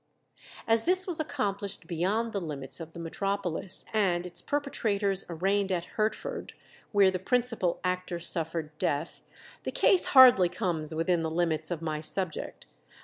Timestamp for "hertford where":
5.93-7.11